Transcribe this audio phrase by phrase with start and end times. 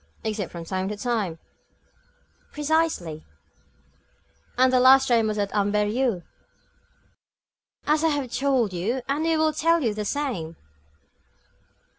[0.23, 1.37] "Except from time to time?"
[2.51, 3.23] "Precisely."
[4.57, 6.23] "And the last time was at Amberieux?"
[7.85, 10.55] "As I have told you, and he will tell you the same."